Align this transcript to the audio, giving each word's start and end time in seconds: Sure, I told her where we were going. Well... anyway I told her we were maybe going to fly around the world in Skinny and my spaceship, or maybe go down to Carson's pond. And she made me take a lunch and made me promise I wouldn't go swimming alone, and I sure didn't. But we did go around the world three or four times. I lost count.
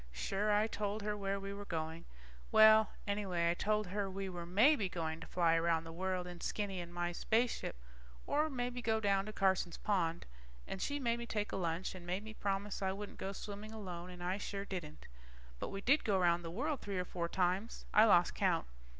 Sure, 0.11 0.51
I 0.51 0.65
told 0.65 1.03
her 1.03 1.15
where 1.15 1.39
we 1.39 1.53
were 1.53 1.63
going. 1.65 2.05
Well... 2.51 2.89
anyway 3.05 3.51
I 3.51 3.53
told 3.53 3.85
her 3.85 4.09
we 4.09 4.29
were 4.29 4.47
maybe 4.47 4.89
going 4.89 5.19
to 5.19 5.27
fly 5.27 5.53
around 5.53 5.83
the 5.83 5.91
world 5.93 6.25
in 6.25 6.41
Skinny 6.41 6.81
and 6.81 6.91
my 6.91 7.11
spaceship, 7.11 7.75
or 8.25 8.49
maybe 8.49 8.81
go 8.81 8.99
down 8.99 9.27
to 9.27 9.31
Carson's 9.31 9.77
pond. 9.77 10.25
And 10.67 10.81
she 10.81 10.99
made 10.99 11.19
me 11.19 11.27
take 11.27 11.51
a 11.51 11.55
lunch 11.55 11.93
and 11.93 12.03
made 12.07 12.23
me 12.23 12.33
promise 12.33 12.81
I 12.81 12.91
wouldn't 12.93 13.19
go 13.19 13.31
swimming 13.31 13.73
alone, 13.73 14.09
and 14.09 14.23
I 14.23 14.39
sure 14.39 14.65
didn't. 14.65 15.05
But 15.59 15.69
we 15.69 15.81
did 15.81 16.03
go 16.03 16.17
around 16.17 16.41
the 16.41 16.49
world 16.49 16.79
three 16.81 16.97
or 16.97 17.05
four 17.05 17.29
times. 17.29 17.85
I 17.93 18.05
lost 18.05 18.33
count. 18.33 18.65